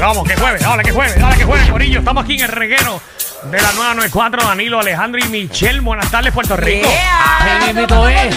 [0.00, 1.98] Vamos, vamos, que jueves, dale que jueves, dale que jueves, Corillo.
[1.98, 3.00] Estamos aquí en el reguero
[3.44, 5.80] de la 994, Danilo, Alejandro y Michelle.
[5.80, 6.88] Buenas tardes, Puerto Rico.
[6.88, 8.36] ¿Qué mismito es?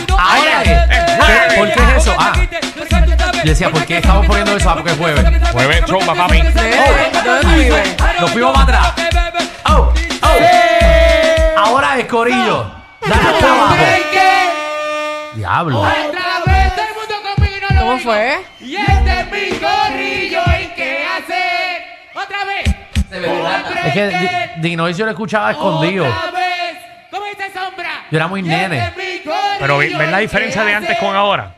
[0.64, 2.16] ¿Qué- ¿Por qué es eso?
[2.18, 2.34] Ah,
[3.44, 4.70] yo decía, ¿por qué estamos poniendo eso?
[4.70, 5.26] Ah, porque es jueves.
[5.52, 6.42] Jueves, chomba, papi.
[6.42, 7.96] ¿Dónde tú vives?
[8.20, 8.94] Nos fuimos para atrás.
[9.70, 9.94] Oh,
[10.24, 11.60] oh.
[11.60, 12.72] Ahora es Corillo.
[13.02, 13.76] Dale hasta abajo.
[15.36, 15.88] Diablo.
[17.80, 18.46] ¿Cómo fue?
[18.60, 20.71] Y este es mi corrillo, ¿y qué
[21.24, 21.84] hacer?
[22.16, 22.76] Otra vez.
[23.86, 26.06] Es que Di- Dinois yo lo escuchaba escondido.
[26.06, 26.78] Otra vez.
[27.10, 27.90] ¿Cómo dice sombra?
[28.10, 28.78] Yo era muy este nene.
[28.80, 31.56] es mi corrillo, Pero ¿ves ¿y la diferencia de antes con ahora?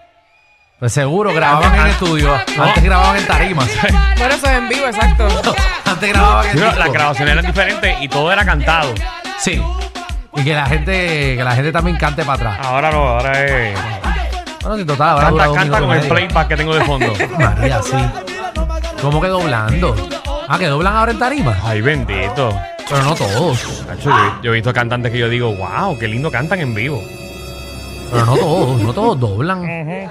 [0.79, 2.33] Pues seguro, grababan en estudio.
[2.59, 3.69] Antes grababan en tarimas.
[4.17, 5.27] Bueno, eso es en vivo, exacto.
[5.85, 8.93] Antes grababan en Digo, Las grabaciones eran diferentes y todo era cantado.
[9.37, 9.61] Sí.
[10.35, 12.67] Y que la gente, que la gente también cante para atrás.
[12.67, 13.79] Ahora no, ahora es.
[14.61, 16.15] Bueno, si total, ahora dura Canta, dos canta minutos con y el medio.
[16.15, 17.13] playback que tengo de fondo.
[17.37, 17.95] María, sí.
[19.03, 19.93] ¿Cómo que doblando?
[20.47, 21.57] Ah, que doblan ahora en tarima.
[21.61, 22.57] Ay, bendito.
[22.89, 23.85] Pero no todos.
[23.85, 27.03] Nacho, yo, yo he visto cantantes que yo digo, wow, qué lindo cantan en vivo.
[28.11, 30.09] Pero no todos, no todos doblan.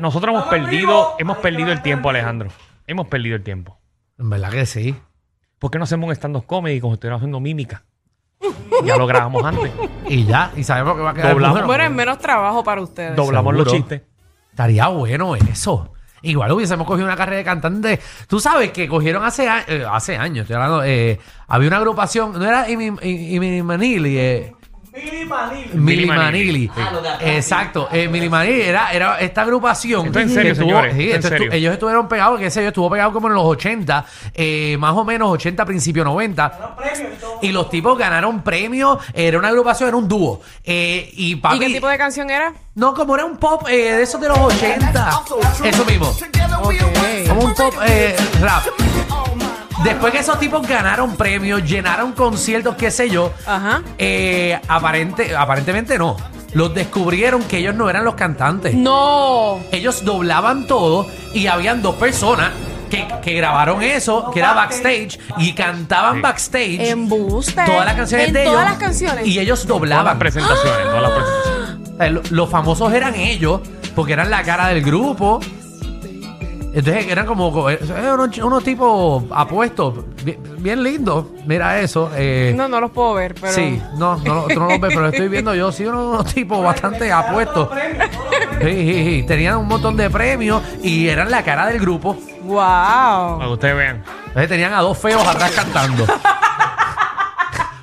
[0.00, 2.48] Nosotros hemos perdido, hemos perdido el tiempo, Alejandro.
[2.86, 3.78] Hemos perdido el tiempo.
[4.18, 4.96] En verdad que sí.
[5.58, 7.84] ¿Por qué no hacemos un stand-up comedy como estuviéramos haciendo mímica?
[8.82, 9.70] Ya lo grabamos antes.
[10.08, 11.52] Y ya, y sabemos que va a quedar Doblamos.
[11.54, 11.66] bueno.
[11.66, 13.14] Bueno, es menos trabajo para ustedes.
[13.14, 13.64] Doblamos Seguro.
[13.64, 14.02] los chistes.
[14.50, 15.92] Estaría bueno eso.
[16.30, 18.00] Igual hubiésemos cogido una carrera de cantante.
[18.26, 22.44] Tú sabes que cogieron hace, eh, hace años, estoy hablando, eh, había una agrupación, no
[22.44, 24.52] era Imi Imi- Imi Manili, eh,
[25.74, 26.70] Mili Manili.
[27.36, 27.88] Exacto.
[27.92, 30.06] Eh, Mili Manili era, era esta agrupación.
[30.06, 31.52] Esto en serio, que estuvo- señores, sí, esto en esto estu- serio.
[31.52, 35.04] ellos estuvieron pegados, que sé yo, estuvo pegado como en los 80, eh, más o
[35.04, 36.74] menos 80, principio 90.
[37.42, 38.98] Y los tipos ganaron premios.
[39.12, 40.40] Era una agrupación, era un dúo.
[40.64, 42.52] Eh, y papi, ¿Y qué tipo de canción era?
[42.74, 45.10] No, como era un pop eh, de esos de los 80.
[45.64, 46.14] Eso mismo.
[47.28, 48.64] Como un pop eh, rap.
[49.84, 53.82] Después que esos tipos ganaron premios, llenaron conciertos, qué sé yo, Ajá.
[53.98, 56.16] eh, aparente, aparentemente no.
[56.54, 58.74] Los descubrieron que ellos no eran los cantantes.
[58.74, 59.58] No.
[59.72, 62.50] Ellos doblaban todo y habían dos personas
[62.90, 67.62] que, que grabaron eso, que era backstage, y cantaban backstage Embuste.
[67.66, 68.52] todas las canciones en de ellos.
[68.54, 69.26] todas las canciones.
[69.26, 70.18] Y ellos Todas las doblaban.
[70.18, 71.90] presentaciones, todas las presentaciones.
[71.92, 73.60] O sea, lo- los famosos eran ellos,
[73.94, 75.40] porque eran la cara del grupo.
[76.76, 77.78] Entonces eran como eh,
[78.14, 81.24] unos, unos tipos apuestos, bien, bien lindos.
[81.46, 82.10] Mira eso.
[82.14, 83.50] eh, No, no los puedo ver, pero.
[83.52, 85.72] Sí, no, no, tú no los ves, pero lo estoy viendo yo.
[85.72, 87.70] Sí, unos, unos tipos bastante apuestos.
[88.60, 89.24] Sí, sí, sí.
[89.26, 92.14] Tenían un montón de premios y eran la cara del grupo.
[92.42, 92.56] Wow.
[92.58, 94.04] Para que ustedes vean.
[94.26, 96.04] Entonces tenían a dos feos atrás cantando.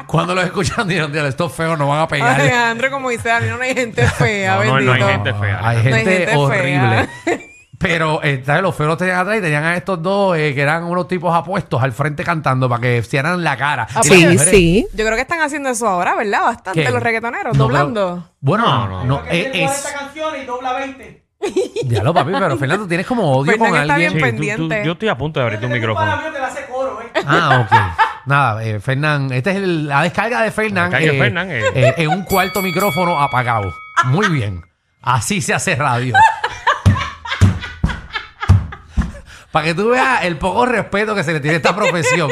[0.06, 2.40] Cuando los escuchan, dijeron, "Dios, estos feos no van a pegar.
[2.40, 5.08] Alejandro, como dice Dani, no hay gente fea, No, no, no hay bendito.
[5.08, 5.60] gente fea.
[5.68, 7.08] Hay No hay gente, gente horrible.
[7.26, 7.40] fea.
[7.84, 10.86] Pero eh, los feos los tenían atrás y tenían a estos dos eh, que eran
[10.86, 13.88] unos tipos apuestos al frente cantando para que hicieran la cara.
[13.94, 14.88] Ah, sí, mujeres- sí.
[14.94, 16.42] Yo creo que están haciendo eso ahora, ¿verdad?
[16.44, 16.90] Bastante ¿Qué?
[16.92, 18.16] los reggaetoneros, No, doblando.
[18.16, 19.22] pero- bueno, No, no, no.
[19.30, 19.94] eh, es.
[19.96, 21.24] canciones y dobla 20.
[21.86, 24.12] Diablo, papi, pero Fernando, tienes como odio Fernan con está alguien.
[24.12, 24.82] Sí, tú- tú- pendiente.
[24.86, 26.20] yo estoy a punto de abrir tu micrófono.
[26.32, 27.22] te la hace coro, ¿eh?
[27.26, 28.02] Ah, ok.
[28.26, 30.90] Nada, eh, Fernán, esta es el- la descarga de Fernán.
[30.92, 31.62] Descarga de Fernán, eh.
[31.76, 33.74] eh, en un cuarto micrófono apagado.
[34.06, 34.62] Muy bien.
[35.02, 36.16] Así se hace radio.
[39.54, 42.30] Para que tú veas el poco respeto que se le tiene a esta profesión.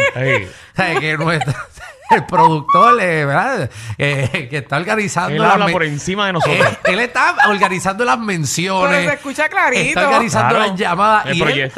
[0.76, 1.54] Que nuestro-
[2.12, 3.70] el productor, eh, ¿verdad?
[3.98, 5.34] Eh, que está organizando.
[5.34, 6.58] él las habla por encima de nosotros.
[6.68, 8.98] Eh, él está organizando las menciones.
[8.98, 10.00] Pero se escucha clarito.
[10.00, 11.26] Está organizando Claro, las llamadas.
[11.34, 11.72] y, él,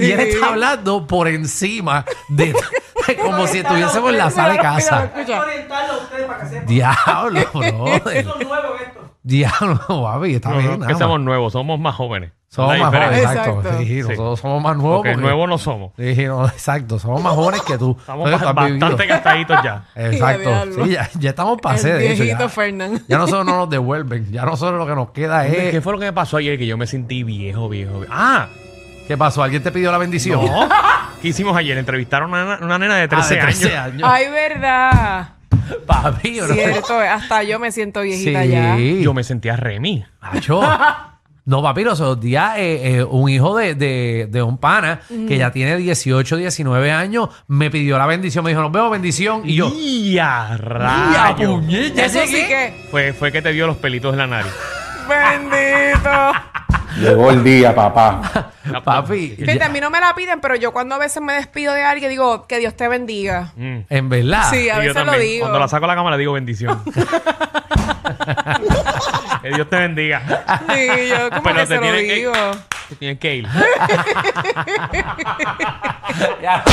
[0.00, 2.54] y él está hablando por encima de.
[3.22, 5.10] como si estuviésemos en la sala de casa.
[6.66, 7.38] Diablo,
[8.12, 8.34] esto.
[9.22, 10.72] Diablo, papi, está No, no, bien.
[10.80, 12.32] que nada somos nuevos, somos más jóvenes.
[12.50, 13.40] Somos La más jóvenes, diferencia.
[13.42, 13.60] exacto.
[13.60, 13.84] Exacto.
[13.84, 14.96] Sí, nosotros somos más nuevos.
[14.98, 15.92] Porque porque- nuevos no somos.
[15.98, 16.98] Sí, no, exacto.
[16.98, 17.96] Somos más jóvenes que tú.
[18.00, 18.86] Estamos Entonces, ba- tú has vivido.
[18.88, 19.84] bastante gastaditos ya.
[19.94, 20.48] Exacto.
[20.50, 20.84] diablo.
[20.86, 22.22] Sí, ya, ya estamos pasé, El de hecho.
[22.22, 23.02] viejito Ya, Fernán.
[23.06, 24.32] ya nosotros no nos devuelven.
[24.32, 25.70] Ya nosotros lo que nos queda es.
[25.70, 26.56] ¿Qué fue lo que me pasó ayer?
[26.58, 28.00] Que yo me sentí viejo, viejo.
[28.00, 28.12] viejo.
[28.14, 28.48] Ah,
[29.06, 29.42] ¿Qué pasó?
[29.42, 30.44] ¿Alguien te pidió la bendición?
[30.44, 30.68] no.
[31.20, 31.76] ¿Qué hicimos ayer?
[31.76, 33.92] Entrevistaron a una, una nena de Ah, 13, de 13 años.
[33.94, 34.10] años.
[34.10, 35.28] Ay, verdad.
[35.86, 36.54] Papi, bro.
[36.54, 38.48] Cierto, hasta yo me siento viejita Sí.
[38.50, 38.76] ya.
[38.78, 40.04] Yo me sentía Remy.
[40.22, 40.62] Macho.
[41.48, 45.38] No, papi, los otros días eh, eh, un hijo de, de- de un pana que
[45.38, 48.44] ya tiene 18, 19 años me pidió la bendición.
[48.44, 49.40] Me dijo, nos vemos, bendición.
[49.44, 51.62] Y yo, ¡Y a ¡Ya, rayo!
[51.66, 52.48] Ya Eso sí llegué.
[52.48, 52.86] que.
[52.90, 54.52] Fue, fue que te dio los pelitos en la nariz.
[55.08, 56.10] Bendito.
[57.00, 58.50] Llegó el día, papá.
[58.84, 61.32] Papi, Fíjate, ya- a mí no me la piden, pero yo cuando a veces me
[61.32, 63.52] despido de alguien digo que Dios te bendiga.
[63.56, 63.78] Mm.
[63.88, 64.50] en verdad.
[64.50, 65.22] Sí, a Y yo veces lo también.
[65.22, 65.40] digo.
[65.44, 66.82] Cuando la saco a la cama le digo bendición.
[69.42, 70.20] que Dios te bendiga.
[70.74, 72.32] Sí, yo como Pero que te se lo tiene que- digo.
[72.88, 73.46] Te Tienes que ir.
[76.42, 76.64] Ya.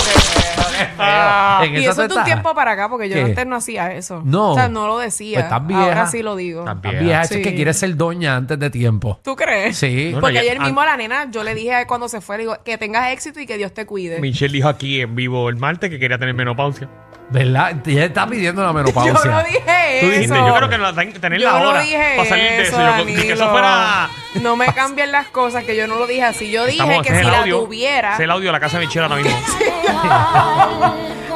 [0.97, 1.61] Ah.
[1.65, 2.25] En Y esa eso es de un estás.
[2.25, 3.21] tiempo para acá, porque yo ¿Qué?
[3.21, 4.21] antes no hacía eso.
[4.25, 4.51] No.
[4.51, 5.35] O sea, no lo decía.
[5.35, 5.83] Pues estás vieja.
[5.83, 6.61] Ahora sí lo digo.
[6.61, 6.99] Estás vieja.
[6.99, 7.43] vieja, eso es Sí.
[7.43, 9.19] que quieres ser doña antes de tiempo.
[9.23, 9.77] ¿Tú crees?
[9.77, 10.15] Sí.
[10.19, 12.57] Porque ya- ayer mismo a la nena yo le dije cuando se fue, le digo,
[12.63, 14.19] que tengas éxito y que Dios te cuide.
[14.19, 16.89] Michelle dijo aquí en vivo el martes que quería tener menopausia.
[17.29, 17.75] ¿Verdad?
[17.87, 19.31] Ella está pidiendo la yo menopausia.
[19.31, 19.59] no dije
[20.01, 20.11] Tú eso.
[20.11, 22.81] dijiste, yo creo que ten- tener Yo la no hora dije para salir de eso.
[22.81, 23.49] eso, Yo- que eso Danilo.
[23.51, 24.09] fuera.
[24.41, 26.51] No me cambien las cosas, que yo no lo dije así.
[26.51, 27.59] Yo dije Estamos- que ese es si el la audio.
[27.61, 29.31] tuviera, ese Es el audio de la casa de Michelle ahora mismo.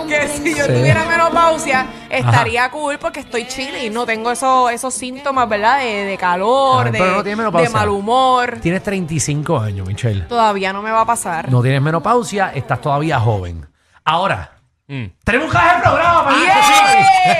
[0.08, 0.74] que si yo Sí.
[0.74, 5.80] tuviera menopausia, estaría cool porque estoy chile y no tengo esos, esos síntomas, ¿verdad?
[5.80, 7.70] De, de calor, de, pero no tienes menopausia.
[7.70, 8.58] de mal humor.
[8.62, 10.22] Tienes 35 años, Michelle.
[10.22, 11.50] Todavía no me va a pasar.
[11.52, 13.68] No tienes menopausia, estás todavía joven.
[14.04, 14.52] Ahora,
[14.90, 15.06] Mm.
[15.24, 17.40] tenemos un caje de programa para ¡Yeah!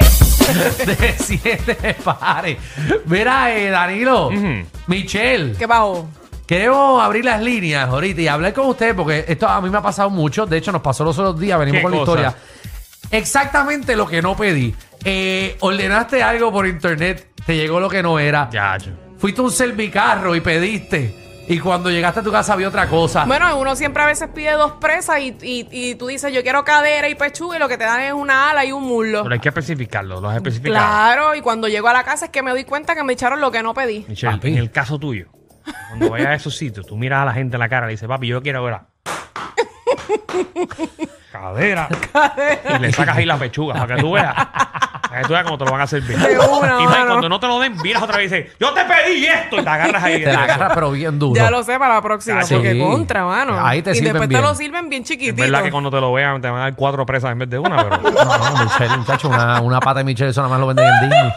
[0.86, 2.58] de siete pares.
[3.06, 4.66] Mira, eh, Danilo, Ujú.
[4.88, 6.08] Michelle, ¿Qué pasó?
[6.46, 9.82] queremos abrir las líneas ahorita y hablar con usted porque esto a mí me ha
[9.82, 10.46] pasado mucho.
[10.46, 12.36] De hecho, nos pasó los otros días, venimos ¿Qué con la historia.
[13.12, 14.74] Exactamente lo que no pedí.
[15.04, 18.50] Eh, ordenaste algo por internet, te llegó lo que no era.
[18.52, 18.92] Ya, yo.
[19.18, 21.16] Fuiste a un servicarro y pediste.
[21.50, 23.26] Y cuando llegaste a tu casa había otra cosa.
[23.26, 26.64] Bueno, uno siempre a veces pide dos presas y, y, y tú dices, yo quiero
[26.64, 29.24] cadera y pechuga y lo que te dan es una ala y un muslo.
[29.24, 30.76] Pero hay que especificarlo, lo has especificado.
[30.76, 33.42] Claro, y cuando llego a la casa es que me doy cuenta que me echaron
[33.42, 34.06] lo que no pedí.
[34.08, 34.50] Michelle, Papi.
[34.50, 35.30] en el caso tuyo,
[35.90, 37.94] cuando vayas a esos sitios, tú miras a la gente en la cara y le
[37.94, 38.78] dices, papi, yo quiero ver.
[41.32, 41.88] Cadera.
[42.76, 44.36] Y le sacas ahí la pechuga para que tú veas.
[45.10, 46.18] Para que tú veas cómo te lo van a servir.
[46.18, 47.08] De una, y más, mano.
[47.08, 49.60] cuando no te lo den, miras otra vez y dices, yo te pedí esto.
[49.60, 50.24] Y te agarras ahí.
[50.24, 51.36] te la agarras pero bien duro.
[51.36, 52.54] Ya lo sé para la próxima, Sí.
[52.56, 53.60] porque contra, mano.
[53.66, 54.42] Ahí te y sirven después bien.
[54.42, 55.42] te lo sirven bien Es chiquitito.
[55.42, 57.58] verdad que cuando te lo vean te van a dar cuatro presas en vez de
[57.60, 57.98] una, pero...
[58.30, 61.10] No, no, Michelle, muchacho, una, una pata de Michelle, eso nada más lo venden en
[61.10, 61.32] Disney.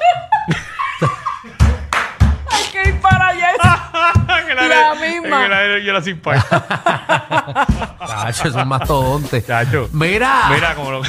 [4.53, 5.47] En el La misma.
[5.47, 6.21] En el aire yo la sin.
[8.07, 9.43] Chacho, es un mastodonte.
[9.43, 9.89] Chacho.
[9.93, 10.49] Mira.
[10.51, 11.03] Mira como lo...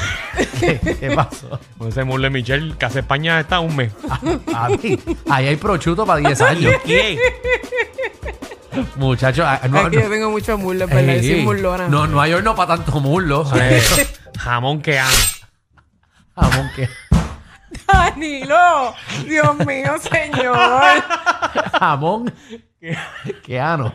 [0.58, 1.60] ¿Qué, qué pasó?
[1.78, 3.92] Con ese mule Michelle, que hace España está un mes.
[4.50, 5.00] Papi,
[5.30, 6.74] ahí hay prochuto para 10 años.
[6.84, 7.18] ¿Quién?
[8.96, 11.14] Muchachos, ah, no, es que no, yo tengo muchos muslos, ¿verdad?
[11.14, 11.88] Yo soy Ey, murlona.
[11.88, 13.44] no, no hay horno para tanto muslo.
[14.38, 15.12] Jamón que amo.
[16.36, 16.88] Jamón que
[17.86, 18.94] Danilo,
[19.26, 20.56] Dios mío, señor.
[21.78, 22.32] jamón
[23.42, 23.92] que ano.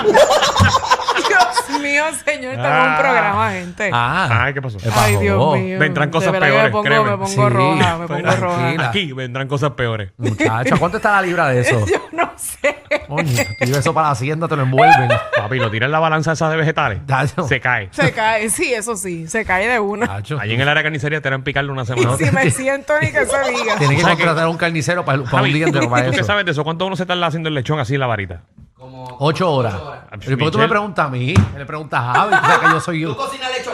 [1.28, 2.96] Dios mío, señor, tengo un Ah.
[3.00, 3.90] programa, gente.
[3.92, 4.78] Ah, Ay, ¿qué pasó?
[4.78, 5.20] ¿qué Ay, pasó?
[5.20, 5.78] Dios mío.
[5.78, 7.04] Vendrán De cosas verdad que peores, Me pongo, créeme.
[7.10, 8.36] me pongo Sí, roja, me pongo tranquila.
[8.36, 8.88] roja.
[8.88, 10.10] Aquí vendrán cosas peores.
[10.18, 11.86] Muchacho, ¿cuánto está la libra de eso?
[11.90, 12.76] Yo no sé.
[13.06, 15.08] Coño, eso para la hacienda te lo envuelven.
[15.36, 17.00] Papi, lo tiras en la balanza esa de vegetales.
[17.48, 17.88] Se cae.
[17.92, 20.12] Se cae, sí, eso sí, se cae de una.
[20.16, 22.16] Allí en el área de carnicería te harán picarle una Y semana.
[22.16, 23.76] si me siento ni que se diga.
[23.78, 26.16] Tienes que contratar a un carnicero para, para un Javi, día entero para ¿tú qué
[26.18, 26.26] eso.
[26.26, 26.64] sabes de eso?
[26.64, 28.42] ¿Cuánto uno se tarda haciendo el lechón así en la varita?
[29.18, 29.74] Ocho horas.
[30.24, 31.34] ¿Pero por qué tú me preguntas a mí?
[31.34, 32.34] ¿Qué le preguntas a Javi?
[32.34, 33.16] Tú que yo soy yo.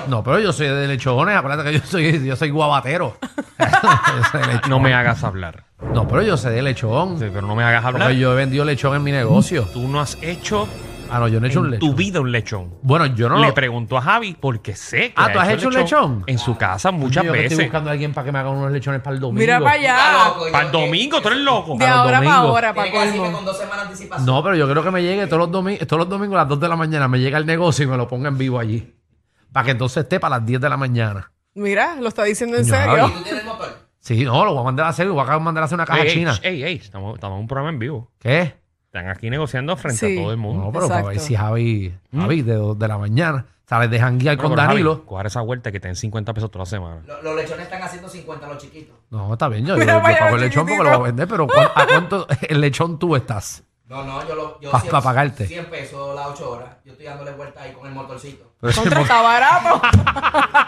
[0.08, 1.36] No, pero yo soy de lechones.
[1.36, 3.16] Acuérdate que yo soy, yo soy guabatero.
[3.58, 4.70] Yo soy de lechón.
[4.70, 5.64] No me hagas hablar.
[5.92, 7.18] No, pero yo sé de lechón.
[7.18, 8.02] Sí, pero no me hagas hablar.
[8.08, 9.64] Porque yo he vendido lechón en mi negocio.
[9.72, 10.66] Tú no has hecho
[11.10, 11.96] Ah, no, yo no he hecho un en tu lechón.
[11.96, 12.74] vida un lechón.
[12.82, 13.54] Bueno, yo no Le lo...
[13.54, 16.24] pregunto a Javi porque sé que Ah, ha ¿tú has hecho un lechón?
[16.26, 17.52] En su casa muchas yo que veces.
[17.52, 19.38] estoy buscando a alguien para que me haga unos lechones para el domingo.
[19.40, 20.34] Mira para allá.
[20.50, 21.74] Para el domingo, tú eres loco.
[21.78, 22.50] De los ahora para domingos.
[22.50, 23.36] ahora, para Tiene que decirme colmo.
[23.38, 24.26] con dos semanas de anticipación.
[24.26, 26.48] No, pero yo creo que me llegue todos los, domingos, todos los domingos a las
[26.48, 27.08] 2 de la mañana.
[27.08, 28.94] Me llega el negocio y me lo ponga en vivo allí.
[29.52, 31.32] Para que entonces esté para las 10 de la mañana.
[31.54, 32.96] Mira, lo está diciendo en Coño, serio.
[33.08, 33.12] Javi.
[33.14, 33.68] ¿Tú tienes el motor?
[34.00, 35.08] Sí, no, lo voy a mandar a hacer.
[35.08, 36.38] Voy a mandar a hacer una caja Ey, ey, china.
[36.42, 38.12] ey, ey, estamos, estamos en un programa en vivo.
[38.18, 38.54] ¿Qué?
[38.96, 40.18] Están aquí negociando frente Sí.
[40.18, 40.64] a todo el mundo.
[40.64, 41.26] No, pero para ver Exacto.
[41.28, 44.72] si Javi, Javi de 2 de la mañana sales de janguear No, con pero, Javi,
[44.74, 45.04] Danilo.
[45.04, 47.00] coger esa vuelta que te den 50 pesos toda la semana.
[47.06, 48.96] Lo- Los lechones están haciendo 50 los chiquitos.
[49.10, 51.28] No, está bien, yo, yo, Mira yo pago el lechón porque lo voy a vender,
[51.28, 53.64] pero ¿cu- ¿a cuánto el lechón tú estás?
[53.88, 54.60] No, no, yo lo.
[54.60, 55.46] Yo Pa- 100 pa' pagarte.
[55.46, 56.68] 100 pesos las 8 horas.
[56.84, 58.52] Yo estoy dándole vuelta ahí con el motorcito.
[58.60, 59.80] Contra está barato.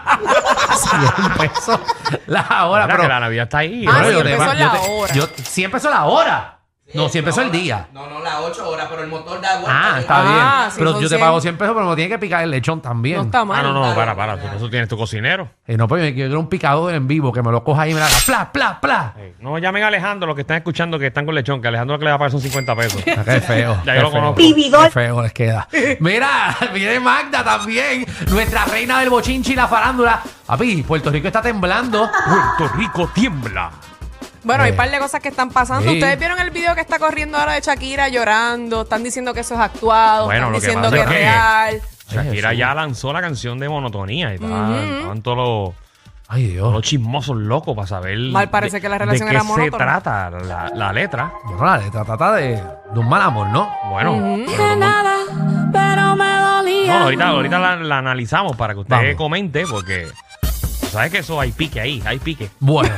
[0.77, 1.81] 100 pesos
[2.27, 3.03] la hora, Mira pero...
[3.03, 3.85] que la Navidad está ahí.
[3.89, 5.15] Ah, sí, yo te empezó va- la yo te- hora.
[5.15, 6.58] yo- 100 pesos la hora.
[6.95, 7.89] No, 100 pesos el no, día.
[7.93, 9.71] No, no, las 8 horas, pero el motor da vuelta.
[9.73, 10.23] Ah, Yo- está Ah,
[10.63, 10.71] bien.
[10.71, 11.21] sí, pero son yo te 100.
[11.21, 13.17] pago 100 pesos, pero me tiene que picar el lechón también.
[13.19, 13.59] No está mal.
[13.61, 14.39] Ah, no, no, para, para.
[14.41, 15.51] Tú, eso tienes tu cocinero.
[15.67, 17.95] Eh, no, pero yo quiero un picador en vivo que me lo coja ahí y
[17.95, 19.15] me lo haga pla, pla, pla.
[19.19, 21.97] Ey, No llamen a Alejandro, los que están escuchando que están con lechón, que Alejandro
[21.97, 23.03] lo que le va a pagar son 50 pesos.
[23.07, 23.77] Ah, Qué feo.
[23.85, 24.21] Ya qué yo lo feo.
[24.21, 24.37] conozco.
[24.85, 25.69] Qué feo les queda.
[26.01, 30.23] Mira, viene Magda también, nuestra reina del bochinchi y la farándula.
[30.47, 32.09] Papi, Puerto Rico está temblando.
[32.57, 33.71] Puerto Rico tiembla.
[34.45, 34.73] Bueno, hay Eh.
[34.73, 35.89] un par de cosas que están pasando.
[35.91, 35.95] Sí.
[35.97, 38.83] Ustedes vieron el video que está corriendo ahora de Shakira llorando.
[38.83, 40.27] Están diciendo que eso es actuado.
[40.27, 41.81] Bueno, están lo que diciendo pasa que es real.
[42.11, 45.75] Shakira ya lanzó la canción de monotonía y estaban, estaban todos los,
[46.29, 46.91] Ay, todos los Dios.
[46.91, 48.19] chismosos locos para saber.
[48.19, 49.85] Mal parece que la relación de era qué se monótona.
[50.01, 51.33] trata la, la letra.
[51.45, 52.51] Bueno, la letra trata de,
[52.93, 53.71] de un mal amor, ¿no?
[53.91, 56.99] Bueno, pero no- pero me dolía.
[56.99, 59.15] no, ahorita, ahorita la, la analizamos para que usted Vamos.
[59.17, 60.07] comente, porque
[60.89, 62.51] sabes que eso hay pique ahí, hay pique.
[62.61, 62.95] Bueno.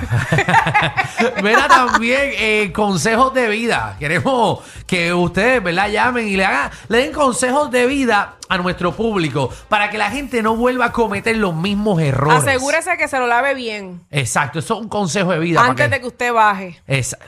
[1.42, 3.97] Mira también eh, consejos de vida.
[3.99, 5.90] Queremos que ustedes, ¿verdad?
[5.90, 10.11] Llamen y le hagan, le den consejos de vida a nuestro público para que la
[10.11, 12.38] gente no vuelva a cometer los mismos errores.
[12.38, 15.59] Asegúrese que se lo lave bien Exacto, eso es un consejo de vida.
[15.61, 16.80] para antes que- de que usted baje.
[16.87, 17.18] Esa-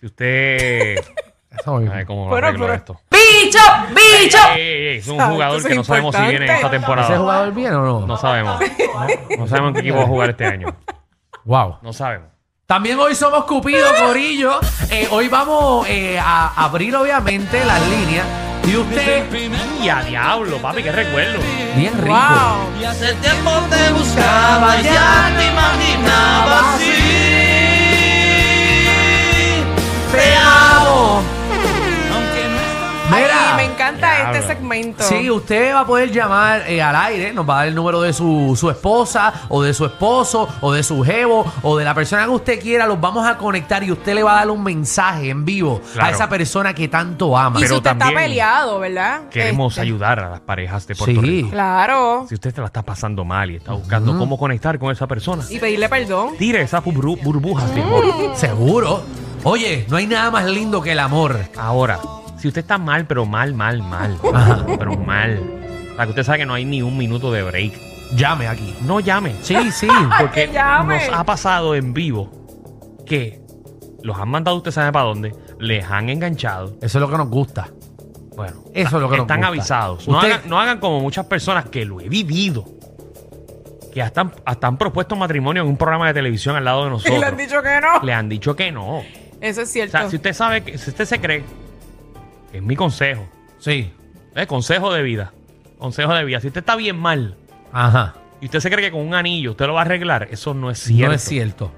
[0.00, 1.04] Si usted.
[1.58, 1.92] Eso mismo.
[1.92, 3.00] A ver cómo Pero, arreglo pero- esto.
[3.10, 3.58] ¡Bicho!
[3.90, 4.38] ¡Bicho!
[4.54, 6.42] Ey, ey, ey, es un Exacto, jugador eso que es no sabemos si viene en
[6.42, 6.76] esta importante.
[6.76, 7.18] ¿Ese temporada.
[7.18, 8.06] jugador bien o no?
[8.06, 8.60] No sabemos.
[9.38, 10.74] No sabemos en qué equipo va a jugar este año.
[11.44, 11.78] Wow.
[11.82, 12.28] No sabemos.
[12.66, 14.58] También hoy somos Cupido, Corillo.
[14.90, 18.26] Eh, hoy vamos eh, a abrir, obviamente, las líneas.
[18.66, 19.26] Y usted,
[19.82, 21.38] Y a diablo, papi, qué recuerdo.
[21.76, 22.14] bien rico.
[22.16, 22.80] ¡Wow!
[22.80, 26.90] Y hace tiempo te buscaba, ya te imaginaba así.
[30.12, 30.43] Te.
[33.10, 33.56] Mira.
[33.56, 35.02] Ay, me encanta este segmento.
[35.04, 38.00] Sí, usted va a poder llamar eh, al aire, nos va a dar el número
[38.00, 41.94] de su, su esposa o de su esposo o de su jevo o de la
[41.94, 44.62] persona que usted quiera, los vamos a conectar y usted le va a dar un
[44.64, 47.58] mensaje en vivo a esa persona que tanto ama.
[47.58, 49.28] Y Pero si usted está también peleado, ¿verdad?
[49.30, 51.26] Queremos Este, ayudar a las parejas de Puerto Sí.
[51.26, 51.50] Rico.
[51.50, 52.26] Claro.
[52.28, 55.44] Si usted te la está pasando mal y está buscando cómo conectar con esa persona,
[55.50, 56.36] Y pedirle perdón.
[56.38, 58.04] tire esas burbu- burbujas de amor.
[58.34, 59.02] Seguro.
[59.44, 61.38] Oye, no hay nada más lindo que el amor.
[61.58, 61.98] Ahora,
[62.44, 64.66] si usted está mal, pero mal, mal, mal, Ajá.
[64.78, 65.40] pero mal,
[65.92, 67.72] o sea, que usted sabe que no hay ni un minuto de break,
[68.16, 68.76] Llame aquí.
[68.82, 69.34] no llame.
[69.40, 69.88] Sí, sí.
[70.20, 71.06] Porque llame.
[71.08, 72.30] nos ha pasado en vivo
[73.06, 73.40] que
[74.02, 76.76] los han mandado usted sabe para dónde, les han enganchado.
[76.82, 77.68] Eso es lo que nos gusta.
[78.36, 79.48] Bueno, Eso es lo que nos están gusta.
[79.48, 80.06] avisados.
[80.06, 82.66] No Usted- hagan, no hagan como muchas personas que lo he vivido.
[83.90, 86.88] Que hasta, han- hasta han propuesto matrimonio en un programa de televisión al lado de
[86.90, 87.20] Y nosotros.
[87.20, 88.02] le han dicho que no.
[88.02, 88.98] Le han dicho que no.
[88.98, 89.04] O
[89.40, 89.96] Eso es cierto.
[89.96, 91.42] sea, si usted sabe que, si usted se cree,
[92.54, 93.26] es mi consejo.
[93.58, 93.92] Sí.
[94.34, 95.32] Es consejo de vida.
[95.78, 96.40] Consejo de vida.
[96.40, 97.36] Si usted está bien mal
[97.72, 98.14] Ajá.
[98.40, 100.70] y usted se cree que con un anillo usted lo va a arreglar, eso no
[100.70, 101.08] es cierto.
[101.08, 101.70] No es cierto.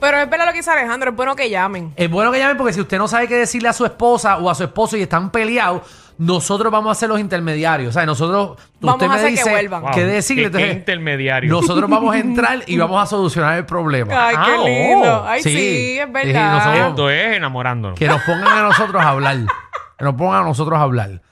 [0.00, 1.92] Pero es verdad lo que dice Alejandro, es bueno que llamen.
[1.96, 4.50] Es bueno que llamen porque si usted no sabe qué decirle a su esposa o
[4.50, 5.82] a su esposo y están peleados,
[6.18, 7.90] nosotros vamos a ser los intermediarios.
[7.90, 9.82] O sea, nosotros, Vamos usted a me que dice vuelvan.
[9.82, 10.44] Wow, qué decirle.
[10.44, 11.50] qué- qué entonces, intermediario.
[11.50, 14.28] nosotros vamos a entrar y vamos a solucionar el problema.
[14.28, 14.66] Ay, Ah, qué oh.
[14.66, 15.24] lindo.
[15.26, 15.98] Ay, sí, Sí.
[15.98, 16.52] es Sí, verdad.
[16.52, 17.98] nosotros- Esto es enamorándonos.
[17.98, 19.36] Que nos pongan a nosotros a hablar.
[19.98, 21.22] Que nos pongan a nosotros a hablar.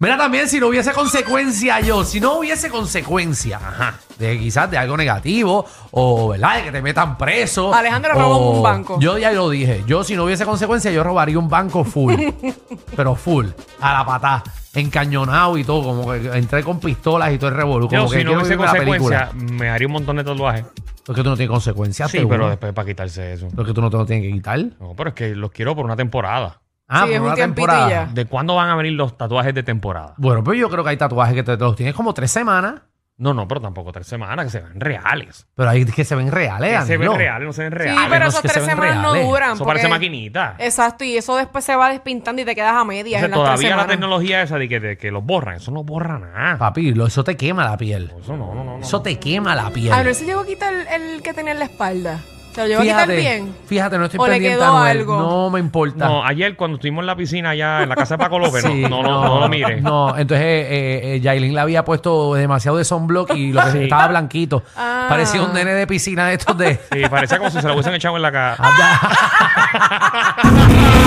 [0.00, 4.78] Mira también si no hubiese consecuencia yo, si no hubiese consecuencia, ajá, de quizás de
[4.78, 6.58] algo negativo o, ¿verdad?
[6.58, 7.74] De que te metan preso.
[7.74, 9.00] Alejandro o- robó un banco.
[9.00, 12.14] Yo ya lo dije, yo si no hubiese consecuencia yo robaría un banco full,
[12.96, 13.46] pero full,
[13.80, 17.88] a la patada, encañonado y todo, como que entré con pistolas y todo el revolú,
[17.88, 19.18] como Yo, que si no quiero hubiese verme la película.
[19.30, 20.64] consecuencia, me haría un montón de tatuajes.
[21.04, 22.36] Porque tú no tienes consecuencias, Sí, seguro.
[22.36, 23.48] pero después para quitarse eso.
[23.56, 24.58] Porque tú no te lo tienes que quitar.
[24.78, 26.60] No, pero es que los quiero por una temporada.
[26.88, 27.90] Ah, Sí, por es un una tiempito y temporada.
[27.90, 28.12] ya.
[28.12, 30.14] ¿De cuándo van a venir los tatuajes de temporada?
[30.16, 32.80] Bueno, pero yo creo que hay tatuajes que te, te los tienes como tres semanas.
[33.20, 35.44] No, no, pero tampoco tres semanas, que se ven reales.
[35.56, 37.18] Pero hay que se ven reales, Que se ven Danilo.
[37.18, 38.04] reales, no se ven Sí, reales.
[38.08, 39.28] pero no, esas es que se tres ven semanas no reales.
[39.28, 39.52] duran.
[39.54, 40.54] Eso parece porque- maquinita.
[40.60, 43.38] Exacto, y eso después se va despintando y te quedas a medias Entonces, en las
[43.38, 43.90] tres todavía la semanas.
[43.90, 46.58] tecnología esa de que, de que los borran, eso no borra nada.
[46.58, 48.12] Papi, lo- eso te quema la piel.
[48.20, 48.78] Eso no, no, no.
[48.78, 48.84] no.
[48.84, 49.92] Eso te quema la piel.
[49.92, 52.20] A ver si llegó a quitar el, el que tenía en la espalda.
[52.58, 53.54] ¿Se lo llegó a quitar bien?
[53.66, 54.98] fíjate, no estoy ¿O le pendiente quedó a Noel.
[54.98, 55.16] algo?
[55.18, 56.08] No me importa.
[56.08, 58.82] No, ayer cuando estuvimos en la piscina allá en la casa de Paco López, Sí,
[58.82, 59.80] no, no, no, no lo mires.
[59.80, 63.78] No, entonces eh, eh, Yailin le había puesto demasiado de sunblock y lo que Sí.
[63.84, 64.64] estaba blanquito.
[64.76, 65.06] Ah.
[65.08, 66.80] Parecía un nene de piscina de estos de.
[66.92, 68.56] Sí, parecía como si se lo hubiesen echado en la cara.
[68.58, 70.34] Ah,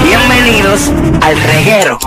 [0.06, 0.90] Bienvenidos
[1.22, 2.00] al reguero.